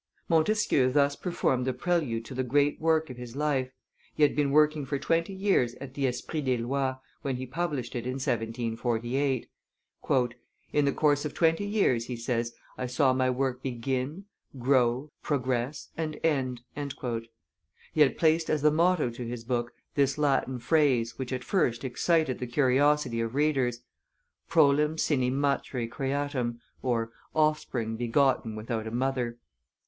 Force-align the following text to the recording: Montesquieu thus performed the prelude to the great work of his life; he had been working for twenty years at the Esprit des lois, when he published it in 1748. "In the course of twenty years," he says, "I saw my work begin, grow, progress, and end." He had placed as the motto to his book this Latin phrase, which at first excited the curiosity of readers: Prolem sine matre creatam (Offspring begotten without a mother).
Montesquieu 0.27 0.89
thus 0.91 1.15
performed 1.15 1.67
the 1.67 1.73
prelude 1.73 2.25
to 2.25 2.33
the 2.33 2.41
great 2.41 2.81
work 2.81 3.11
of 3.11 3.17
his 3.17 3.35
life; 3.35 3.69
he 4.15 4.23
had 4.23 4.35
been 4.35 4.49
working 4.49 4.83
for 4.83 4.97
twenty 4.97 5.31
years 5.31 5.75
at 5.75 5.93
the 5.93 6.07
Esprit 6.07 6.41
des 6.41 6.57
lois, 6.57 6.95
when 7.21 7.35
he 7.35 7.45
published 7.45 7.93
it 7.93 8.07
in 8.07 8.13
1748. 8.13 9.47
"In 10.73 10.85
the 10.85 10.91
course 10.91 11.23
of 11.23 11.35
twenty 11.35 11.67
years," 11.67 12.05
he 12.05 12.15
says, 12.15 12.51
"I 12.79 12.87
saw 12.87 13.13
my 13.13 13.29
work 13.29 13.61
begin, 13.61 14.25
grow, 14.57 15.11
progress, 15.21 15.89
and 15.95 16.17
end." 16.23 16.61
He 17.93 18.01
had 18.01 18.17
placed 18.17 18.49
as 18.49 18.63
the 18.63 18.71
motto 18.71 19.11
to 19.11 19.23
his 19.27 19.43
book 19.43 19.71
this 19.93 20.17
Latin 20.17 20.57
phrase, 20.57 21.19
which 21.19 21.31
at 21.31 21.43
first 21.43 21.83
excited 21.83 22.39
the 22.39 22.47
curiosity 22.47 23.21
of 23.21 23.35
readers: 23.35 23.81
Prolem 24.49 24.99
sine 24.99 25.29
matre 25.39 25.85
creatam 25.87 26.59
(Offspring 27.35 27.97
begotten 27.97 28.55
without 28.55 28.87
a 28.87 28.91
mother). 28.91 29.37